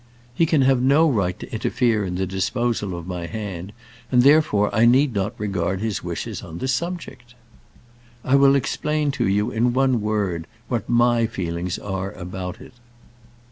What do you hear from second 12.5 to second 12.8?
it.